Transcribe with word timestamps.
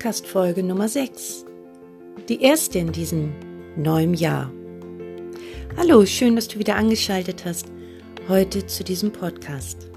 Podcast-Folge 0.00 0.62
Nummer 0.62 0.88
6. 0.88 1.44
Die 2.30 2.40
erste 2.40 2.78
in 2.78 2.90
diesem 2.90 3.34
neuen 3.76 4.14
Jahr. 4.14 4.50
Hallo, 5.76 6.06
schön, 6.06 6.36
dass 6.36 6.48
du 6.48 6.58
wieder 6.58 6.76
angeschaltet 6.76 7.44
hast 7.44 7.66
heute 8.26 8.66
zu 8.66 8.82
diesem 8.82 9.12
Podcast. 9.12 9.90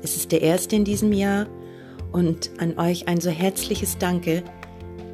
Es 0.00 0.14
ist 0.14 0.30
der 0.30 0.42
erste 0.42 0.76
in 0.76 0.84
diesem 0.84 1.12
Jahr 1.12 1.48
und 2.12 2.52
an 2.58 2.78
euch 2.78 3.08
ein 3.08 3.20
so 3.20 3.30
herzliches 3.30 3.98
Danke, 3.98 4.44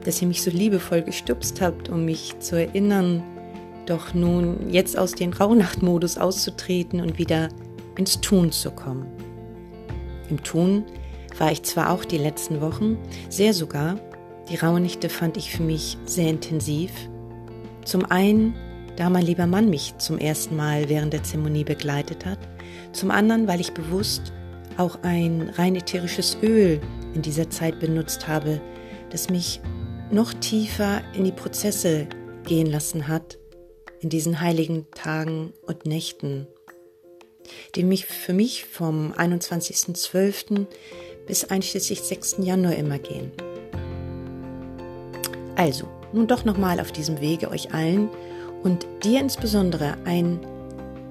dass 0.04 0.20
ihr 0.20 0.28
mich 0.28 0.42
so 0.42 0.50
liebevoll 0.50 1.00
gestupst 1.00 1.62
habt, 1.62 1.88
um 1.88 2.04
mich 2.04 2.38
zu 2.40 2.60
erinnern, 2.60 3.22
doch 3.86 4.12
nun 4.12 4.68
jetzt 4.68 4.98
aus 4.98 5.12
dem 5.12 5.32
Rauhnachtmodus 5.32 6.18
auszutreten 6.18 7.00
und 7.00 7.16
wieder 7.16 7.48
ins 7.96 8.20
Tun 8.20 8.52
zu 8.52 8.70
kommen. 8.72 9.06
Im 10.28 10.42
Tun 10.42 10.84
war 11.38 11.50
ich 11.50 11.62
zwar 11.62 11.90
auch 11.90 12.04
die 12.04 12.18
letzten 12.18 12.60
Wochen, 12.60 12.98
sehr 13.30 13.54
sogar, 13.54 13.98
die 14.48 14.56
Rauhnächte 14.56 15.08
fand 15.08 15.36
ich 15.36 15.50
für 15.50 15.62
mich 15.62 15.96
sehr 16.04 16.28
intensiv. 16.28 16.90
Zum 17.84 18.04
einen, 18.04 18.54
da 18.96 19.10
mein 19.10 19.24
lieber 19.24 19.46
Mann 19.46 19.70
mich 19.70 19.96
zum 19.98 20.18
ersten 20.18 20.56
Mal 20.56 20.88
während 20.88 21.12
der 21.12 21.22
Zeremonie 21.22 21.64
begleitet 21.64 22.26
hat, 22.26 22.38
zum 22.92 23.10
anderen, 23.10 23.48
weil 23.48 23.60
ich 23.60 23.72
bewusst 23.72 24.32
auch 24.76 24.98
ein 25.02 25.50
rein 25.56 25.76
ätherisches 25.76 26.36
Öl 26.42 26.80
in 27.14 27.22
dieser 27.22 27.48
Zeit 27.50 27.80
benutzt 27.80 28.28
habe, 28.28 28.60
das 29.10 29.30
mich 29.30 29.60
noch 30.10 30.34
tiefer 30.34 31.02
in 31.14 31.24
die 31.24 31.32
Prozesse 31.32 32.06
gehen 32.44 32.66
lassen 32.66 33.08
hat, 33.08 33.38
in 34.00 34.10
diesen 34.10 34.40
heiligen 34.40 34.90
Tagen 34.90 35.52
und 35.62 35.86
Nächten, 35.86 36.46
die 37.74 37.84
mich 37.84 38.06
für 38.06 38.34
mich 38.34 38.64
vom 38.64 39.12
21.12 39.12 40.66
bis 41.26 41.44
einschließlich 41.44 42.00
6. 42.00 42.36
Januar 42.40 42.76
immer 42.76 42.98
gehen. 42.98 43.32
Also, 45.56 45.86
nun 46.12 46.26
doch 46.26 46.44
nochmal 46.44 46.80
auf 46.80 46.92
diesem 46.92 47.20
Wege 47.20 47.50
euch 47.50 47.72
allen 47.74 48.08
und 48.62 48.86
dir 49.04 49.20
insbesondere 49.20 49.94
ein 50.04 50.40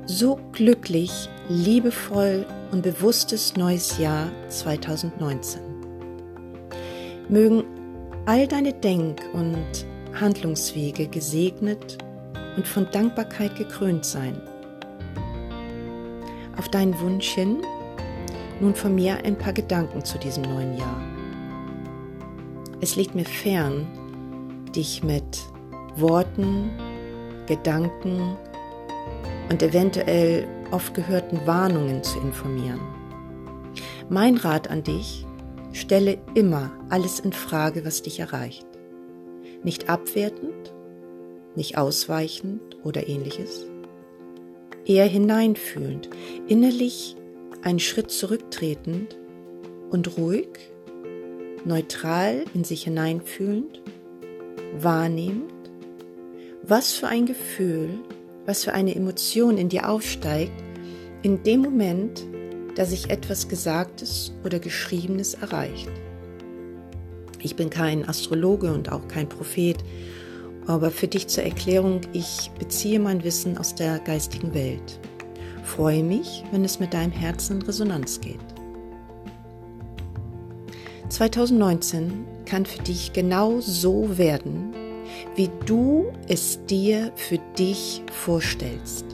so 0.05 0.39
glücklich, 0.51 1.29
liebevoll 1.47 2.45
und 2.71 2.81
bewusstes 2.81 3.55
neues 3.55 3.97
Jahr 3.97 4.29
2019. 4.49 5.61
Mögen 7.29 7.63
all 8.25 8.47
deine 8.47 8.73
Denk- 8.73 9.21
und 9.33 9.85
Handlungswege 10.19 11.07
gesegnet 11.07 11.97
und 12.57 12.67
von 12.67 12.87
Dankbarkeit 12.91 13.55
gekrönt 13.55 14.05
sein. 14.05 14.41
Auf 16.57 16.69
deinen 16.69 16.99
Wunsch 16.99 17.29
hin 17.29 17.61
nun 18.59 18.75
von 18.75 18.93
mir 18.93 19.17
ein 19.23 19.37
paar 19.37 19.53
Gedanken 19.53 20.03
zu 20.03 20.17
diesem 20.17 20.43
neuen 20.43 20.77
Jahr. 20.77 21.01
Es 22.81 22.95
liegt 22.95 23.15
mir 23.15 23.25
fern, 23.25 23.87
dich 24.75 25.03
mit 25.03 25.39
Worten, 25.95 26.71
Gedanken 27.47 28.37
und 29.49 29.61
eventuell 29.61 30.47
oft 30.71 30.93
gehörten 30.93 31.39
Warnungen 31.45 32.03
zu 32.03 32.19
informieren. 32.19 32.81
Mein 34.09 34.37
Rat 34.37 34.69
an 34.69 34.83
dich, 34.83 35.25
stelle 35.71 36.17
immer 36.35 36.71
alles 36.89 37.19
in 37.19 37.33
Frage, 37.33 37.85
was 37.85 38.01
dich 38.01 38.19
erreicht. 38.19 38.67
Nicht 39.63 39.89
abwertend, 39.89 40.73
nicht 41.55 41.77
ausweichend 41.77 42.77
oder 42.83 43.07
ähnliches. 43.07 43.65
Eher 44.85 45.05
hineinfühlend, 45.05 46.09
innerlich 46.47 47.15
einen 47.63 47.79
Schritt 47.79 48.11
zurücktretend 48.11 49.17
und 49.89 50.17
ruhig, 50.17 50.49
neutral 51.65 52.43
in 52.53 52.63
sich 52.63 52.83
hineinfühlend, 52.83 53.81
wahrnehmend, 54.79 55.51
was 56.63 56.93
für 56.93 57.07
ein 57.07 57.25
Gefühl, 57.25 57.99
was 58.45 58.63
für 58.63 58.73
eine 58.73 58.95
Emotion 58.95 59.57
in 59.57 59.69
dir 59.69 59.89
aufsteigt, 59.89 60.53
in 61.21 61.43
dem 61.43 61.61
Moment, 61.61 62.25
da 62.75 62.85
sich 62.85 63.09
etwas 63.09 63.47
Gesagtes 63.47 64.33
oder 64.43 64.59
Geschriebenes 64.59 65.35
erreicht. 65.35 65.91
Ich 67.41 67.55
bin 67.55 67.69
kein 67.69 68.07
Astrologe 68.07 68.73
und 68.73 68.91
auch 68.91 69.07
kein 69.07 69.29
Prophet, 69.29 69.77
aber 70.65 70.91
für 70.91 71.07
dich 71.07 71.27
zur 71.27 71.43
Erklärung, 71.43 72.01
ich 72.13 72.49
beziehe 72.57 72.99
mein 72.99 73.23
Wissen 73.23 73.57
aus 73.57 73.75
der 73.75 73.99
geistigen 73.99 74.53
Welt. 74.53 74.99
Freue 75.63 76.03
mich, 76.03 76.43
wenn 76.51 76.63
es 76.63 76.79
mit 76.79 76.93
deinem 76.93 77.11
Herzen 77.11 77.57
in 77.57 77.61
Resonanz 77.63 78.19
geht. 78.21 78.39
2019 81.09 82.25
kann 82.53 82.67
für 82.67 82.83
dich 82.83 83.13
genau 83.13 83.61
so 83.61 84.19
werden, 84.19 84.75
wie 85.35 85.49
du 85.65 86.13
es 86.27 86.63
dir 86.67 87.11
für 87.15 87.39
dich 87.57 88.03
vorstellst. 88.11 89.07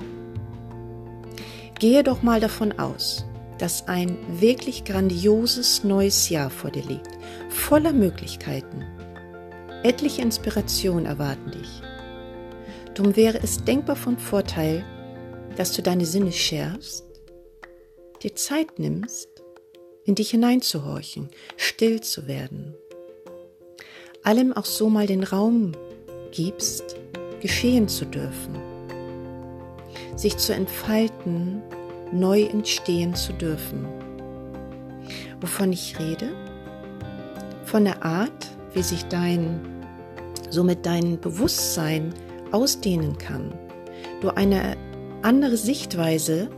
Gehe 1.79 2.03
doch 2.03 2.21
mal 2.21 2.41
davon 2.41 2.77
aus, 2.77 3.25
dass 3.57 3.87
ein 3.87 4.17
wirklich 4.41 4.83
grandioses 4.83 5.85
neues 5.85 6.27
Jahr 6.27 6.49
vor 6.49 6.69
dir 6.69 6.83
liegt, 6.83 7.17
voller 7.47 7.93
Möglichkeiten. 7.93 8.83
Etliche 9.83 10.21
Inspirationen 10.21 11.05
erwarten 11.05 11.51
dich. 11.51 11.81
Drum 12.93 13.15
wäre 13.15 13.39
es 13.41 13.63
denkbar 13.63 13.95
von 13.95 14.17
Vorteil, 14.17 14.83
dass 15.55 15.71
du 15.71 15.81
deine 15.81 16.05
Sinne 16.05 16.33
schärfst, 16.33 17.05
dir 18.21 18.35
Zeit 18.35 18.79
nimmst, 18.79 19.29
in 20.03 20.15
dich 20.15 20.31
hineinzuhorchen, 20.31 21.29
still 21.55 22.01
zu 22.01 22.27
werden, 22.27 22.75
allem 24.23 24.53
auch 24.53 24.65
so 24.65 24.89
mal 24.89 25.07
den 25.07 25.23
Raum 25.23 25.71
gibst, 26.31 26.95
geschehen 27.41 27.87
zu 27.87 28.05
dürfen, 28.05 28.55
sich 30.15 30.37
zu 30.37 30.53
entfalten, 30.53 31.61
neu 32.11 32.43
entstehen 32.43 33.15
zu 33.15 33.33
dürfen. 33.33 33.87
Wovon 35.41 35.71
ich 35.71 35.97
rede? 35.99 36.29
Von 37.65 37.85
der 37.85 38.03
Art, 38.03 38.47
wie 38.73 38.83
sich 38.83 39.05
dein, 39.05 39.59
somit 40.49 40.85
dein 40.85 41.19
Bewusstsein 41.19 42.13
ausdehnen 42.51 43.17
kann. 43.17 43.53
Du 44.21 44.29
eine 44.29 44.75
andere 45.21 45.57
Sichtweise 45.57 46.49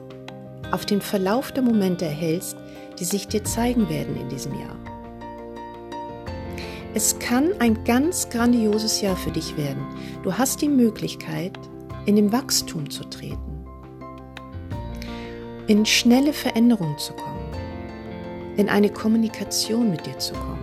auf 0.71 0.85
den 0.85 1.01
Verlauf 1.01 1.51
der 1.51 1.63
Momente 1.63 2.05
erhältst, 2.05 2.55
die 2.99 3.05
sich 3.05 3.27
dir 3.27 3.43
zeigen 3.43 3.89
werden 3.89 4.15
in 4.19 4.29
diesem 4.29 4.53
Jahr. 4.53 4.90
Es 6.93 7.17
kann 7.19 7.53
ein 7.59 7.85
ganz 7.85 8.29
grandioses 8.29 8.99
Jahr 8.99 9.15
für 9.15 9.31
dich 9.31 9.55
werden. 9.55 9.85
Du 10.23 10.37
hast 10.37 10.61
die 10.61 10.67
Möglichkeit, 10.67 11.57
in 12.05 12.17
den 12.17 12.33
Wachstum 12.33 12.89
zu 12.89 13.05
treten, 13.05 13.65
in 15.67 15.85
schnelle 15.85 16.33
Veränderungen 16.33 16.97
zu 16.97 17.13
kommen, 17.13 17.45
in 18.57 18.67
eine 18.67 18.89
Kommunikation 18.89 19.89
mit 19.89 20.05
dir 20.05 20.17
zu 20.19 20.33
kommen. 20.33 20.59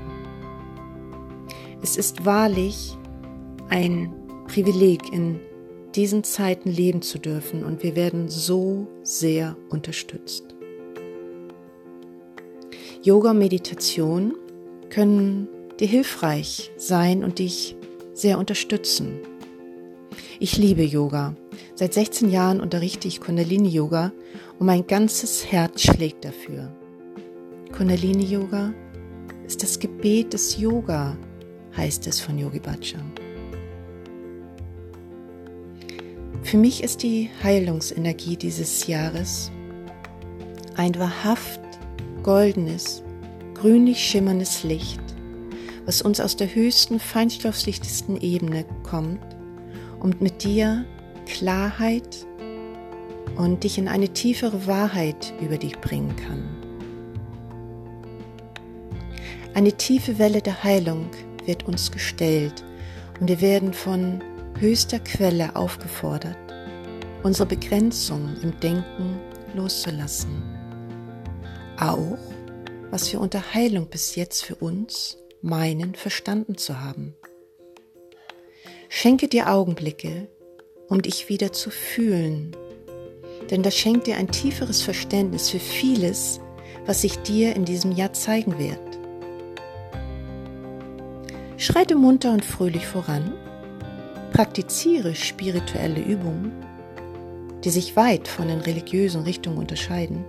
Es 1.80 1.96
ist 1.96 2.26
wahrlich 2.26 2.98
ein 3.70 4.12
Privileg, 4.48 5.10
in 5.12 5.40
diesen 5.94 6.24
Zeiten 6.24 6.68
leben 6.68 7.00
zu 7.00 7.18
dürfen 7.18 7.64
und 7.64 7.82
wir 7.82 7.96
werden 7.96 8.28
so 8.28 8.86
sehr 9.02 9.56
unterstützt. 9.70 10.54
Yoga 13.02 13.30
und 13.30 13.38
Meditation 13.38 14.34
können 14.90 15.48
dir 15.80 15.88
hilfreich 15.88 16.70
sein 16.76 17.24
und 17.24 17.38
dich 17.38 17.76
sehr 18.12 18.38
unterstützen. 18.38 19.20
Ich 20.40 20.56
liebe 20.56 20.82
Yoga. 20.82 21.34
Seit 21.74 21.94
16 21.94 22.30
Jahren 22.30 22.60
unterrichte 22.60 23.06
ich 23.06 23.20
Kundalini 23.20 23.68
Yoga 23.68 24.12
und 24.58 24.66
mein 24.66 24.86
ganzes 24.86 25.50
Herz 25.50 25.82
schlägt 25.82 26.24
dafür. 26.24 26.72
Kundalini 27.76 28.24
Yoga 28.24 28.72
ist 29.46 29.62
das 29.62 29.78
Gebet 29.78 30.32
des 30.32 30.58
Yoga, 30.58 31.16
heißt 31.76 32.06
es 32.06 32.20
von 32.20 32.38
Yogi 32.38 32.58
Bhajan. 32.58 33.12
Für 36.42 36.56
mich 36.56 36.82
ist 36.82 37.02
die 37.02 37.30
Heilungsenergie 37.42 38.36
dieses 38.36 38.86
Jahres 38.86 39.52
ein 40.76 40.94
wahrhaft 40.98 41.60
goldenes, 42.22 43.02
grünlich 43.54 43.98
schimmerndes 43.98 44.64
Licht, 44.64 45.00
was 45.88 46.02
uns 46.02 46.20
aus 46.20 46.36
der 46.36 46.54
höchsten, 46.54 47.00
feinstofflichsten 47.00 48.20
Ebene 48.20 48.66
kommt 48.82 49.24
und 50.00 50.20
mit 50.20 50.44
dir 50.44 50.84
Klarheit 51.24 52.26
und 53.38 53.64
dich 53.64 53.78
in 53.78 53.88
eine 53.88 54.10
tiefere 54.10 54.66
Wahrheit 54.66 55.32
über 55.40 55.56
dich 55.56 55.78
bringen 55.78 56.14
kann. 56.14 56.44
Eine 59.54 59.72
tiefe 59.72 60.18
Welle 60.18 60.42
der 60.42 60.62
Heilung 60.62 61.08
wird 61.46 61.66
uns 61.66 61.90
gestellt 61.90 62.62
und 63.18 63.28
wir 63.28 63.40
werden 63.40 63.72
von 63.72 64.22
höchster 64.60 64.98
Quelle 64.98 65.56
aufgefordert, 65.56 66.36
unsere 67.22 67.46
Begrenzung 67.46 68.36
im 68.42 68.60
Denken 68.60 69.18
loszulassen. 69.54 70.42
Auch, 71.80 72.18
was 72.90 73.10
wir 73.10 73.22
unter 73.22 73.54
Heilung 73.54 73.86
bis 73.86 74.16
jetzt 74.16 74.44
für 74.44 74.56
uns 74.56 75.16
meinen 75.42 75.94
verstanden 75.94 76.56
zu 76.56 76.80
haben. 76.80 77.14
Schenke 78.88 79.28
dir 79.28 79.50
Augenblicke, 79.50 80.28
um 80.88 81.02
dich 81.02 81.28
wieder 81.28 81.52
zu 81.52 81.70
fühlen, 81.70 82.56
denn 83.50 83.62
das 83.62 83.76
schenkt 83.76 84.06
dir 84.06 84.16
ein 84.16 84.28
tieferes 84.28 84.82
Verständnis 84.82 85.50
für 85.50 85.60
vieles, 85.60 86.40
was 86.86 87.02
sich 87.02 87.18
dir 87.18 87.54
in 87.54 87.64
diesem 87.64 87.92
Jahr 87.92 88.12
zeigen 88.12 88.58
wird. 88.58 88.80
Schreite 91.56 91.96
munter 91.96 92.32
und 92.32 92.44
fröhlich 92.44 92.86
voran, 92.86 93.34
praktiziere 94.32 95.14
spirituelle 95.14 96.00
Übungen, 96.00 96.52
die 97.64 97.70
sich 97.70 97.96
weit 97.96 98.28
von 98.28 98.48
den 98.48 98.60
religiösen 98.60 99.22
Richtungen 99.22 99.58
unterscheiden, 99.58 100.24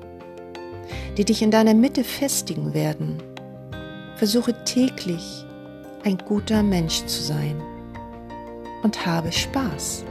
die 1.18 1.26
dich 1.26 1.42
in 1.42 1.52
deiner 1.52 1.76
Mitte 1.76 2.04
festigen 2.04 2.74
werden. 2.74 3.22
Versuche 4.20 4.54
täglich 4.66 5.46
ein 6.04 6.18
guter 6.18 6.62
Mensch 6.62 7.06
zu 7.06 7.24
sein 7.24 7.56
und 8.84 9.06
habe 9.06 9.32
Spaß. 9.32 10.04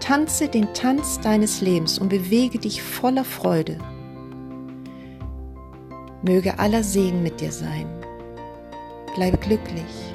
Tanze 0.00 0.48
den 0.48 0.70
Tanz 0.74 1.18
deines 1.18 1.62
Lebens 1.62 1.98
und 1.98 2.10
bewege 2.10 2.58
dich 2.58 2.82
voller 2.82 3.24
Freude. 3.24 3.78
Möge 6.22 6.58
aller 6.58 6.82
Segen 6.82 7.22
mit 7.22 7.40
dir 7.40 7.52
sein. 7.52 7.86
Bleibe 9.14 9.38
glücklich. 9.38 10.14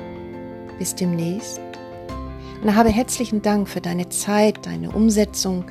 Bis 0.77 0.93
demnächst. 0.93 1.61
Und 2.61 2.75
habe 2.75 2.89
herzlichen 2.89 3.41
Dank 3.41 3.67
für 3.67 3.81
deine 3.81 4.09
Zeit, 4.09 4.63
deine 4.63 4.91
Umsetzung 4.91 5.65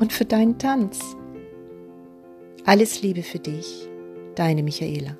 und 0.00 0.14
für 0.14 0.24
deinen 0.24 0.58
Tanz. 0.58 0.98
Alles 2.64 3.02
Liebe 3.02 3.22
für 3.22 3.38
dich, 3.38 3.86
deine 4.34 4.62
Michaela. 4.62 5.18